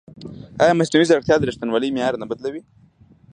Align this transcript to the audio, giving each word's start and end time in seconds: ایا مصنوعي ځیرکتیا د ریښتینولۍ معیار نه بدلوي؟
ایا 0.61 0.73
مصنوعي 0.79 1.05
ځیرکتیا 1.09 1.35
د 1.37 1.43
ریښتینولۍ 1.49 1.89
معیار 1.91 2.13
نه 2.21 2.25
بدلوي؟ 2.31 2.61